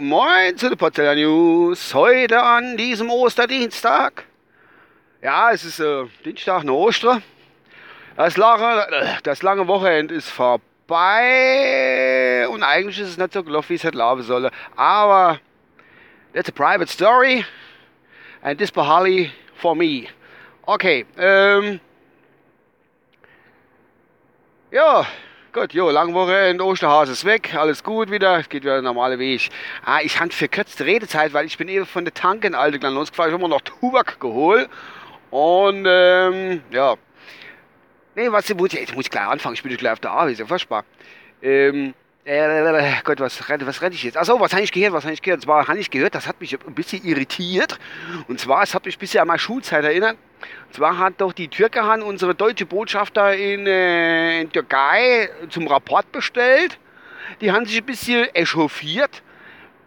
[0.00, 1.92] Moin zu den Potsdamer News.
[1.92, 4.24] Heute an diesem Osterdienstag.
[5.20, 7.22] Ja, es ist äh, Dienstag, nach Ostern.
[8.16, 8.86] Das lange,
[9.24, 11.28] das lange Wochenende ist vorbei
[12.48, 14.50] und eigentlich ist es nicht so gelaufen, wie es hätte laufen sollen.
[14.74, 15.38] Aber
[16.32, 17.44] that's a private story
[18.40, 20.06] and this Bahali for me.
[20.64, 21.78] Okay, ähm,
[24.70, 25.06] ja,
[25.52, 29.50] gut, jo, Langwochenende, Osterhase ist weg, alles gut wieder, es geht wieder der normale Weg.
[29.84, 32.94] Ah, ich habe verkürzte Redezeit, weil ich bin eben von der Tanke in Alte Glan
[32.94, 34.68] losgefahren, ich habe mir noch Tubak geholt
[35.30, 36.96] und ähm, ja.
[38.14, 40.46] Nee, was, jetzt muss ich gleich anfangen, ich bin gleich auf der Arbeit, ist ja
[40.46, 40.84] furchtbar.
[41.42, 44.16] Ähm, äh, Gott, was, was rede ich jetzt?
[44.16, 44.92] Achso, was habe ich gehört?
[44.92, 45.38] Was habe ich gehört?
[45.38, 47.78] Und zwar habe ich gehört, das hat mich ein bisschen irritiert.
[48.28, 50.16] Und zwar, es hat mich ein bisschen an meine Schulzeit erinnert.
[50.66, 56.10] Und zwar hat doch die Türkehan unsere deutsche Botschafter in, äh, in Türkei zum Rapport
[56.12, 56.78] bestellt.
[57.40, 59.22] Die haben sich ein bisschen echauffiert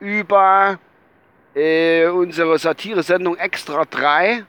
[0.00, 0.78] über
[1.54, 4.44] äh, unsere Satire-Sendung Extra 3.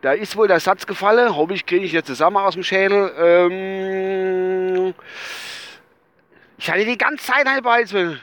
[0.00, 3.12] Da ist wohl der Satz gefallen, hoffe ich, kriege ich jetzt zusammen aus dem Schädel.
[3.18, 4.94] Ähm,
[6.58, 8.20] ich hatte die ganze Zeit halb Halswell.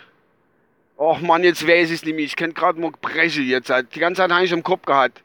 [0.97, 2.25] Och Mann, jetzt weiß ich es nicht mehr.
[2.25, 3.69] Ich könnte gerade mal brechen jetzt.
[3.93, 5.23] Die ganze Zeit habe ich im Kopf gehabt.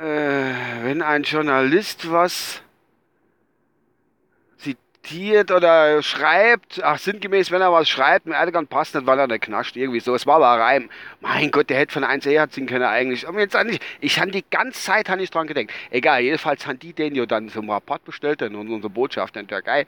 [0.00, 2.62] Äh, wenn ein Journalist was
[5.02, 9.26] zitiert oder schreibt, ach sinngemäß, wenn er was schreibt, mir Erdogan passt nicht, weil er
[9.26, 10.14] nicht knascht, irgendwie so.
[10.14, 10.90] Es war aber ein Reim.
[11.20, 13.26] Mein Gott, der hätte von 1 her singen können eigentlich.
[13.26, 15.66] Aber jetzt eigentlich, ich habe die ganze Zeit ich dran gedacht.
[15.90, 19.58] Egal, jedenfalls haben die den ja dann zum Rapport bestellt, dann unsere Botschafter in der
[19.58, 19.86] Türkei,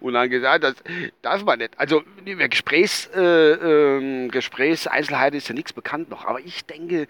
[0.00, 0.74] und dann gesagt, das
[1.22, 1.78] darf man nicht.
[1.78, 7.06] Also über Gesprächs, äh, äh, Gesprächseinzelheiten ist ja nichts bekannt noch, aber ich denke,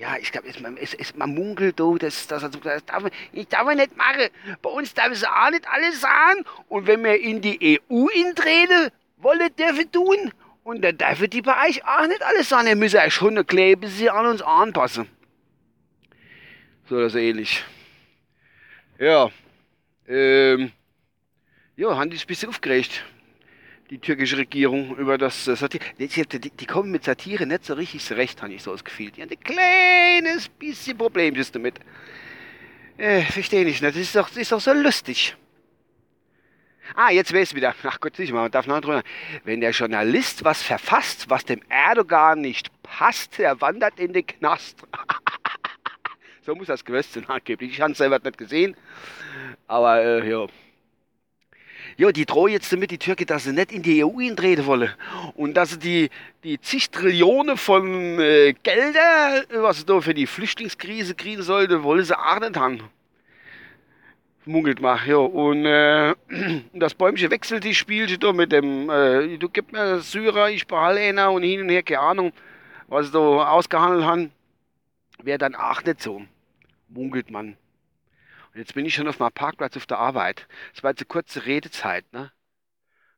[0.00, 0.48] ja, ich glaube,
[1.16, 4.30] man munkelt do, dass, dass das, das darf man, ich darf man nicht machen.
[4.62, 6.42] Bei uns darf es auch nicht alles sagen.
[6.70, 10.32] Und wenn wir in die EU intreten wollen, dürfen tun.
[10.64, 12.66] Und dann dürfen die bei euch auch nicht alles sagen.
[12.68, 15.06] Ihr müsst euch schon erklären, bis sie an uns anpassen.
[16.88, 17.62] So oder so ähnlich.
[18.98, 19.30] Ja.
[20.08, 20.72] Ähm.
[21.76, 23.04] Ja, haben die ein bisschen aufgeregt
[23.90, 25.84] die türkische Regierung über das äh, Satire.
[25.98, 26.08] Die,
[26.50, 29.10] die, kommen mit Satire nicht so richtig zurecht, habe ich so das Gefühl.
[29.10, 31.74] Die haben ein kleines bisschen Problemchen damit.
[32.96, 33.82] Äh, verstehe ich nicht.
[33.82, 35.36] Das ist doch, das ist doch so lustig.
[36.94, 37.74] Ah, jetzt weiß ich wieder.
[37.82, 39.02] Ach Gott, sicher mal, man darf noch drüber.
[39.44, 44.78] Wenn der Journalist was verfasst, was dem Erdogan nicht passt, er wandert in den Knast.
[46.42, 47.72] so muss das gewesen sein, angeblich.
[47.72, 48.76] Ich habe es selber nicht gesehen.
[49.66, 50.46] Aber, äh, ja
[51.96, 54.90] ja, die drohen jetzt damit, die Türke, dass sie nicht in die EU eintreten wollen.
[55.34, 56.10] Und dass sie die,
[56.44, 62.04] die zig Trillionen von äh, Gelder, was sie da für die Flüchtlingskrise kriegen sollte, wollen
[62.04, 62.82] sie auch nicht haben.
[64.46, 65.16] Munkelt mal, ja.
[65.16, 66.14] Und äh,
[66.72, 71.00] das Bäumchen wechselt die Spielchen da mit dem, äh, du gib mir Syrer, ich behalte
[71.00, 72.32] einer und hin und her, keine Ahnung,
[72.88, 74.32] was sie da ausgehandelt haben.
[75.22, 76.22] Wäre dann auch nicht so.
[76.88, 77.56] Munkelt man.
[78.52, 80.46] Und jetzt bin ich schon auf meinem Parkplatz auf der Arbeit.
[80.74, 82.32] Es war jetzt eine kurze Redezeit, ne?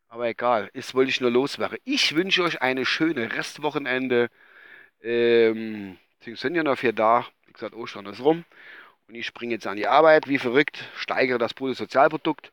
[0.09, 1.79] Aber egal, jetzt wollte ich nur loswerden.
[1.85, 4.29] Ich wünsche euch eine schöne Restwochenende.
[5.01, 7.27] Ähm, sind ja noch vier da.
[7.47, 8.45] Wie gesagt, Ostern ist rum.
[9.09, 12.53] Und ich springe jetzt an die Arbeit, wie verrückt, steigere das Bruttosozialprodukt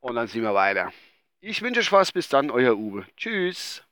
[0.00, 0.92] und dann sehen wir weiter.
[1.40, 3.06] Ich wünsche euch was, bis dann, euer Uwe.
[3.16, 3.82] Tschüss.